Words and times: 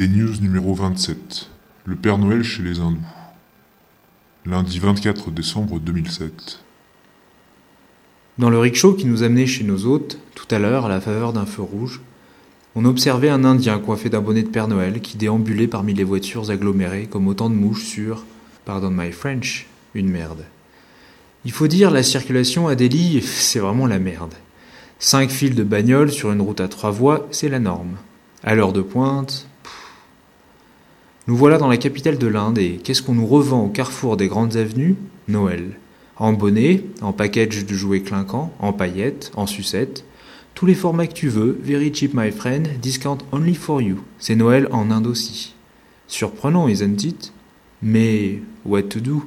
Des 0.00 0.08
news 0.08 0.40
numéro 0.40 0.72
27. 0.72 1.50
Le 1.84 1.94
Père 1.94 2.16
Noël 2.16 2.42
chez 2.42 2.62
les 2.62 2.80
hindous. 2.80 2.96
Lundi 4.46 4.78
24 4.78 5.30
décembre 5.30 5.78
2007. 5.78 6.60
Dans 8.38 8.48
le 8.48 8.58
rickshaw 8.58 8.94
qui 8.94 9.04
nous 9.04 9.22
amenait 9.22 9.44
chez 9.44 9.62
nos 9.62 9.84
hôtes, 9.84 10.18
tout 10.34 10.46
à 10.50 10.58
l'heure, 10.58 10.86
à 10.86 10.88
la 10.88 11.02
faveur 11.02 11.34
d'un 11.34 11.44
feu 11.44 11.60
rouge, 11.60 12.00
on 12.74 12.86
observait 12.86 13.28
un 13.28 13.44
Indien 13.44 13.78
coiffé 13.78 14.08
d'un 14.08 14.22
bonnet 14.22 14.42
de 14.42 14.48
Père 14.48 14.68
Noël 14.68 15.02
qui 15.02 15.18
déambulait 15.18 15.68
parmi 15.68 15.92
les 15.92 16.02
voitures 16.02 16.50
agglomérées 16.50 17.06
comme 17.06 17.28
autant 17.28 17.50
de 17.50 17.54
mouches 17.54 17.84
sur, 17.84 18.24
pardon 18.64 18.88
my 18.90 19.12
French, 19.12 19.66
une 19.94 20.08
merde. 20.08 20.46
Il 21.44 21.52
faut 21.52 21.68
dire, 21.68 21.90
la 21.90 22.02
circulation 22.02 22.68
à 22.68 22.74
Delhi, 22.74 23.20
c'est 23.26 23.58
vraiment 23.58 23.86
la 23.86 23.98
merde. 23.98 24.32
Cinq 24.98 25.28
files 25.28 25.54
de 25.54 25.62
bagnoles 25.62 26.10
sur 26.10 26.32
une 26.32 26.40
route 26.40 26.62
à 26.62 26.68
trois 26.68 26.90
voies, 26.90 27.28
c'est 27.32 27.50
la 27.50 27.58
norme. 27.58 27.98
À 28.42 28.54
l'heure 28.54 28.72
de 28.72 28.80
pointe, 28.80 29.46
nous 31.26 31.36
voilà 31.36 31.58
dans 31.58 31.68
la 31.68 31.76
capitale 31.76 32.18
de 32.18 32.26
l'Inde 32.26 32.58
et 32.58 32.80
qu'est-ce 32.82 33.02
qu'on 33.02 33.14
nous 33.14 33.26
revend 33.26 33.64
au 33.64 33.68
carrefour 33.68 34.16
des 34.16 34.28
grandes 34.28 34.56
avenues? 34.56 34.96
Noël. 35.28 35.78
En 36.16 36.32
bonnet, 36.32 36.84
en 37.02 37.12
package 37.12 37.66
de 37.66 37.74
jouets 37.74 38.02
clinquants, 38.02 38.52
en 38.58 38.72
paillettes, 38.72 39.30
en 39.36 39.46
sucettes. 39.46 40.04
Tous 40.54 40.66
les 40.66 40.74
formats 40.74 41.06
que 41.06 41.14
tu 41.14 41.28
veux, 41.28 41.58
very 41.62 41.94
cheap 41.94 42.12
my 42.14 42.30
friend, 42.30 42.68
discount 42.80 43.18
only 43.32 43.54
for 43.54 43.80
you. 43.80 44.00
C'est 44.18 44.34
Noël 44.34 44.68
en 44.72 44.90
Inde 44.90 45.06
aussi. 45.06 45.54
Surprenant, 46.08 46.68
isn't 46.68 47.04
it? 47.04 47.32
Mais 47.82 48.40
what 48.64 48.82
to 48.84 49.00
do? 49.00 49.24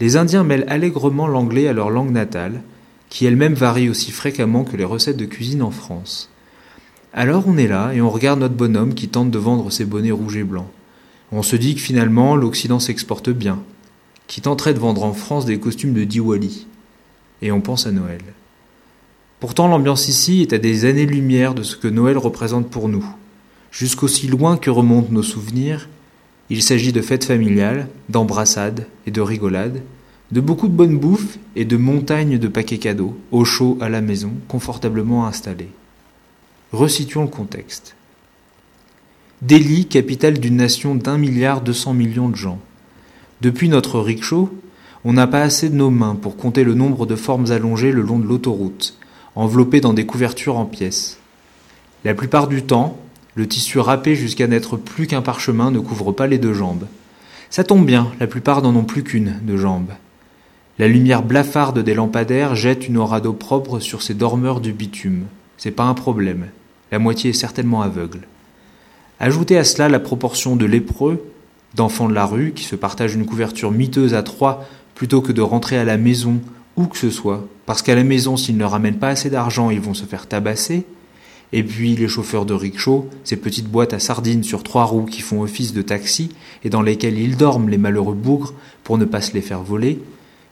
Les 0.00 0.16
Indiens 0.16 0.44
mêlent 0.44 0.66
allègrement 0.68 1.26
l'anglais 1.26 1.68
à 1.68 1.72
leur 1.72 1.90
langue 1.90 2.10
natale, 2.10 2.62
qui 3.08 3.26
elle-même 3.26 3.54
varie 3.54 3.88
aussi 3.88 4.10
fréquemment 4.10 4.64
que 4.64 4.76
les 4.76 4.84
recettes 4.84 5.16
de 5.16 5.24
cuisine 5.24 5.62
en 5.62 5.70
France. 5.70 6.30
Alors 7.12 7.44
on 7.46 7.56
est 7.56 7.68
là 7.68 7.92
et 7.92 8.00
on 8.00 8.10
regarde 8.10 8.40
notre 8.40 8.54
bonhomme 8.54 8.94
qui 8.94 9.08
tente 9.08 9.30
de 9.30 9.38
vendre 9.38 9.70
ses 9.70 9.84
bonnets 9.84 10.10
rouges 10.10 10.36
et 10.36 10.44
blancs. 10.44 10.70
On 11.34 11.42
se 11.42 11.56
dit 11.56 11.74
que 11.74 11.80
finalement 11.80 12.36
l'Occident 12.36 12.78
s'exporte 12.78 13.30
bien, 13.30 13.62
qui 14.26 14.42
tenterait 14.42 14.74
de 14.74 14.78
vendre 14.78 15.02
en 15.02 15.14
France 15.14 15.46
des 15.46 15.58
costumes 15.58 15.94
de 15.94 16.04
Diwali. 16.04 16.66
Et 17.40 17.50
on 17.50 17.62
pense 17.62 17.86
à 17.86 17.90
Noël. 17.90 18.20
Pourtant 19.40 19.66
l'ambiance 19.66 20.08
ici 20.08 20.42
est 20.42 20.52
à 20.52 20.58
des 20.58 20.84
années-lumière 20.84 21.54
de 21.54 21.62
ce 21.62 21.76
que 21.76 21.88
Noël 21.88 22.18
représente 22.18 22.68
pour 22.68 22.90
nous. 22.90 23.04
Jusqu'aussi 23.70 24.28
loin 24.28 24.58
que 24.58 24.68
remontent 24.68 25.10
nos 25.10 25.22
souvenirs, 25.22 25.88
il 26.50 26.62
s'agit 26.62 26.92
de 26.92 27.00
fêtes 27.00 27.24
familiales, 27.24 27.88
d'embrassades 28.10 28.86
et 29.06 29.10
de 29.10 29.22
rigolades, 29.22 29.82
de 30.32 30.40
beaucoup 30.42 30.68
de 30.68 30.74
bonne 30.74 30.98
bouffe 30.98 31.38
et 31.56 31.64
de 31.64 31.78
montagnes 31.78 32.38
de 32.38 32.48
paquets 32.48 32.78
cadeaux, 32.78 33.18
au 33.30 33.46
chaud 33.46 33.78
à 33.80 33.88
la 33.88 34.02
maison, 34.02 34.32
confortablement 34.48 35.26
installés. 35.26 35.70
Resituons 36.72 37.22
le 37.22 37.28
contexte. 37.28 37.96
Delhi, 39.42 39.86
capitale 39.86 40.38
d'une 40.38 40.54
nation 40.54 40.94
d'un 40.94 41.18
milliard 41.18 41.62
deux 41.62 41.72
cents 41.72 41.94
millions 41.94 42.28
de 42.28 42.36
gens. 42.36 42.60
Depuis 43.40 43.68
notre 43.68 43.98
rickshaw, 43.98 44.56
on 45.04 45.14
n'a 45.14 45.26
pas 45.26 45.42
assez 45.42 45.68
de 45.68 45.74
nos 45.74 45.90
mains 45.90 46.14
pour 46.14 46.36
compter 46.36 46.62
le 46.62 46.74
nombre 46.74 47.06
de 47.06 47.16
formes 47.16 47.50
allongées 47.50 47.90
le 47.90 48.02
long 48.02 48.20
de 48.20 48.24
l'autoroute, 48.24 48.96
enveloppées 49.34 49.80
dans 49.80 49.94
des 49.94 50.06
couvertures 50.06 50.58
en 50.58 50.64
pièces. 50.64 51.18
La 52.04 52.14
plupart 52.14 52.46
du 52.46 52.62
temps, 52.62 52.96
le 53.34 53.48
tissu 53.48 53.80
râpé 53.80 54.14
jusqu'à 54.14 54.46
n'être 54.46 54.76
plus 54.76 55.08
qu'un 55.08 55.22
parchemin 55.22 55.72
ne 55.72 55.80
couvre 55.80 56.12
pas 56.12 56.28
les 56.28 56.38
deux 56.38 56.54
jambes. 56.54 56.86
Ça 57.50 57.64
tombe 57.64 57.84
bien, 57.84 58.12
la 58.20 58.28
plupart 58.28 58.62
n'en 58.62 58.76
ont 58.76 58.84
plus 58.84 59.02
qu'une 59.02 59.40
de 59.42 59.56
jambes. 59.56 59.90
La 60.78 60.86
lumière 60.86 61.24
blafarde 61.24 61.80
des 61.80 61.94
lampadaires 61.94 62.54
jette 62.54 62.86
une 62.86 62.96
aura 62.96 63.20
d'eau 63.20 63.32
propre 63.32 63.80
sur 63.80 64.02
ces 64.02 64.14
dormeurs 64.14 64.60
du 64.60 64.72
bitume. 64.72 65.24
C'est 65.56 65.72
pas 65.72 65.82
un 65.82 65.94
problème. 65.94 66.46
La 66.92 67.00
moitié 67.00 67.30
est 67.30 67.32
certainement 67.32 67.82
aveugle. 67.82 68.20
Ajoutez 69.24 69.56
à 69.56 69.62
cela 69.62 69.88
la 69.88 70.00
proportion 70.00 70.56
de 70.56 70.66
lépreux, 70.66 71.24
d'enfants 71.76 72.08
de 72.08 72.12
la 72.12 72.26
rue 72.26 72.50
qui 72.56 72.64
se 72.64 72.74
partagent 72.74 73.14
une 73.14 73.24
couverture 73.24 73.70
miteuse 73.70 74.14
à 74.14 74.24
trois 74.24 74.64
plutôt 74.96 75.20
que 75.20 75.30
de 75.30 75.40
rentrer 75.40 75.78
à 75.78 75.84
la 75.84 75.96
maison 75.96 76.40
où 76.76 76.86
que 76.86 76.98
ce 76.98 77.08
soit, 77.08 77.46
parce 77.64 77.82
qu'à 77.82 77.94
la 77.94 78.02
maison, 78.02 78.36
s'ils 78.36 78.56
ne 78.56 78.64
ramènent 78.64 78.98
pas 78.98 79.10
assez 79.10 79.30
d'argent, 79.30 79.70
ils 79.70 79.80
vont 79.80 79.94
se 79.94 80.06
faire 80.06 80.26
tabasser. 80.26 80.84
Et 81.52 81.62
puis 81.62 81.94
les 81.94 82.08
chauffeurs 82.08 82.46
de 82.46 82.54
rickshaw, 82.54 83.08
ces 83.22 83.36
petites 83.36 83.68
boîtes 83.68 83.92
à 83.92 84.00
sardines 84.00 84.42
sur 84.42 84.64
trois 84.64 84.86
roues 84.86 85.06
qui 85.06 85.20
font 85.20 85.42
office 85.42 85.72
de 85.72 85.82
taxi 85.82 86.30
et 86.64 86.68
dans 86.68 86.82
lesquelles 86.82 87.16
ils 87.16 87.36
dorment 87.36 87.68
les 87.68 87.78
malheureux 87.78 88.16
bougres 88.16 88.54
pour 88.82 88.98
ne 88.98 89.04
pas 89.04 89.20
se 89.20 89.34
les 89.34 89.40
faire 89.40 89.62
voler, 89.62 90.00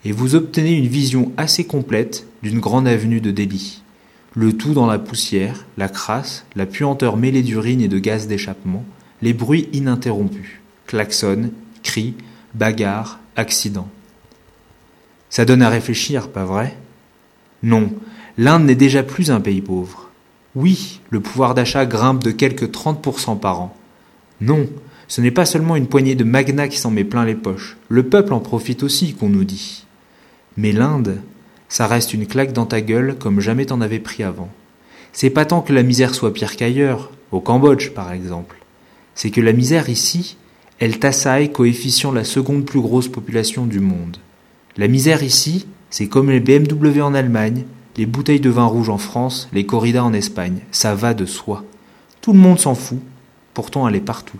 et 0.04 0.12
vous 0.12 0.36
obtenez 0.36 0.74
une 0.74 0.86
vision 0.86 1.32
assez 1.36 1.64
complète 1.64 2.24
d'une 2.44 2.60
grande 2.60 2.86
avenue 2.86 3.20
de 3.20 3.32
Delhi 3.32 3.82
le 4.34 4.56
tout 4.56 4.74
dans 4.74 4.86
la 4.86 4.98
poussière, 4.98 5.66
la 5.76 5.88
crasse, 5.88 6.44
la 6.54 6.66
puanteur 6.66 7.16
mêlée 7.16 7.42
d'urine 7.42 7.80
et 7.80 7.88
de 7.88 7.98
gaz 7.98 8.26
d'échappement, 8.26 8.84
les 9.22 9.32
bruits 9.32 9.68
ininterrompus, 9.72 10.60
klaxons, 10.86 11.50
cris, 11.82 12.14
bagarres, 12.54 13.18
accidents. 13.36 13.88
Ça 15.28 15.44
donne 15.44 15.62
à 15.62 15.68
réfléchir, 15.68 16.28
pas 16.28 16.44
vrai? 16.44 16.76
Non, 17.62 17.92
l'Inde 18.38 18.64
n'est 18.64 18.74
déjà 18.74 19.02
plus 19.02 19.30
un 19.30 19.40
pays 19.40 19.60
pauvre. 19.60 20.08
Oui, 20.54 21.00
le 21.10 21.20
pouvoir 21.20 21.54
d'achat 21.54 21.86
grimpe 21.86 22.24
de 22.24 22.30
quelques 22.30 22.70
30% 22.70 23.38
par 23.38 23.60
an. 23.60 23.76
Non, 24.40 24.68
ce 25.06 25.20
n'est 25.20 25.30
pas 25.30 25.44
seulement 25.44 25.76
une 25.76 25.86
poignée 25.86 26.14
de 26.14 26.24
magnats 26.24 26.68
qui 26.68 26.78
s'en 26.78 26.90
met 26.90 27.04
plein 27.04 27.24
les 27.24 27.34
poches. 27.34 27.76
Le 27.88 28.04
peuple 28.04 28.32
en 28.32 28.40
profite 28.40 28.82
aussi, 28.82 29.14
qu'on 29.14 29.28
nous 29.28 29.44
dit. 29.44 29.84
Mais 30.56 30.72
l'Inde, 30.72 31.20
ça 31.70 31.86
reste 31.86 32.12
une 32.12 32.26
claque 32.26 32.52
dans 32.52 32.66
ta 32.66 32.82
gueule 32.82 33.16
comme 33.18 33.40
jamais 33.40 33.64
t'en 33.64 33.80
avais 33.80 34.00
pris 34.00 34.22
avant. 34.22 34.50
C'est 35.12 35.30
pas 35.30 35.46
tant 35.46 35.62
que 35.62 35.72
la 35.72 35.84
misère 35.84 36.14
soit 36.14 36.34
pire 36.34 36.56
qu'ailleurs, 36.56 37.10
au 37.30 37.40
Cambodge 37.40 37.90
par 37.90 38.12
exemple. 38.12 38.56
C'est 39.14 39.30
que 39.30 39.40
la 39.40 39.52
misère 39.52 39.88
ici, 39.88 40.36
elle 40.80 40.98
t'assaille 40.98 41.52
coefficient 41.52 42.12
la 42.12 42.24
seconde 42.24 42.64
plus 42.64 42.80
grosse 42.80 43.08
population 43.08 43.66
du 43.66 43.80
monde. 43.80 44.18
La 44.76 44.88
misère 44.88 45.22
ici, 45.22 45.66
c'est 45.90 46.08
comme 46.08 46.30
les 46.30 46.40
BMW 46.40 47.00
en 47.02 47.14
Allemagne, 47.14 47.64
les 47.96 48.06
bouteilles 48.06 48.40
de 48.40 48.50
vin 48.50 48.64
rouge 48.64 48.88
en 48.88 48.98
France, 48.98 49.48
les 49.52 49.64
corridas 49.64 50.02
en 50.02 50.12
Espagne. 50.12 50.60
Ça 50.72 50.94
va 50.94 51.14
de 51.14 51.26
soi. 51.26 51.64
Tout 52.20 52.32
le 52.32 52.38
monde 52.38 52.58
s'en 52.58 52.74
fout. 52.74 53.00
Pourtant, 53.54 53.86
elle 53.86 53.96
est 53.96 54.00
partout. 54.00 54.38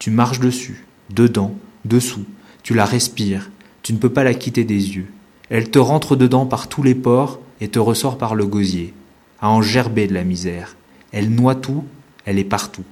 Tu 0.00 0.10
marches 0.10 0.40
dessus, 0.40 0.86
dedans, 1.10 1.54
dessous. 1.84 2.24
Tu 2.62 2.74
la 2.74 2.84
respires. 2.84 3.50
Tu 3.82 3.92
ne 3.92 3.98
peux 3.98 4.12
pas 4.12 4.24
la 4.24 4.34
quitter 4.34 4.64
des 4.64 4.96
yeux. 4.96 5.06
Elle 5.50 5.70
te 5.70 5.78
rentre 5.78 6.16
dedans 6.16 6.46
par 6.46 6.68
tous 6.68 6.82
les 6.82 6.94
pores 6.94 7.40
et 7.60 7.68
te 7.68 7.78
ressort 7.78 8.18
par 8.18 8.34
le 8.34 8.46
gosier, 8.46 8.94
à 9.40 9.50
en 9.50 9.62
gerber 9.62 10.06
de 10.06 10.14
la 10.14 10.24
misère. 10.24 10.76
Elle 11.12 11.30
noie 11.30 11.54
tout, 11.54 11.84
elle 12.24 12.38
est 12.38 12.44
partout. 12.44 12.84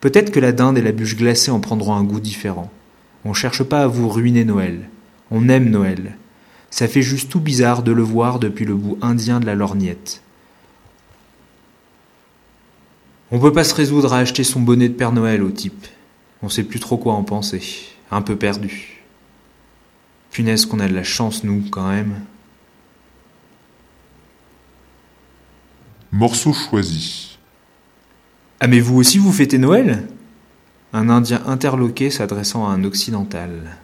Peut-être 0.00 0.30
que 0.30 0.40
la 0.40 0.52
dinde 0.52 0.76
et 0.76 0.82
la 0.82 0.92
bûche 0.92 1.16
glacée 1.16 1.50
en 1.50 1.60
prendront 1.60 1.94
un 1.94 2.04
goût 2.04 2.20
différent. 2.20 2.70
On 3.24 3.30
ne 3.30 3.34
cherche 3.34 3.62
pas 3.62 3.82
à 3.82 3.86
vous 3.86 4.08
ruiner 4.08 4.44
Noël. 4.44 4.90
On 5.30 5.48
aime 5.48 5.70
Noël. 5.70 6.16
Ça 6.70 6.88
fait 6.88 7.02
juste 7.02 7.30
tout 7.30 7.40
bizarre 7.40 7.82
de 7.82 7.92
le 7.92 8.02
voir 8.02 8.38
depuis 8.38 8.66
le 8.66 8.74
bout 8.74 8.98
indien 9.00 9.40
de 9.40 9.46
la 9.46 9.54
lorgnette. 9.54 10.22
On 13.30 13.38
peut 13.38 13.52
pas 13.52 13.64
se 13.64 13.74
résoudre 13.74 14.12
à 14.12 14.18
acheter 14.18 14.44
son 14.44 14.60
bonnet 14.60 14.88
de 14.88 14.94
Père 14.94 15.12
Noël 15.12 15.42
au 15.42 15.50
type. 15.50 15.86
On 16.42 16.48
sait 16.48 16.64
plus 16.64 16.80
trop 16.80 16.98
quoi 16.98 17.14
en 17.14 17.24
penser. 17.24 17.62
Un 18.10 18.20
peu 18.20 18.36
perdu. 18.36 19.03
Punaise 20.34 20.66
qu'on 20.66 20.80
a 20.80 20.88
de 20.88 20.94
la 20.94 21.04
chance, 21.04 21.44
nous, 21.44 21.62
quand 21.70 21.88
même. 21.88 22.24
Morceau 26.10 26.52
choisi. 26.52 27.38
Ah 28.58 28.66
mais 28.66 28.80
vous 28.80 28.96
aussi 28.96 29.18
vous 29.18 29.30
fêtez 29.30 29.58
Noël? 29.58 30.08
Un 30.92 31.08
Indien 31.08 31.40
interloqué 31.46 32.10
s'adressant 32.10 32.68
à 32.68 32.72
un 32.72 32.82
occidental. 32.82 33.78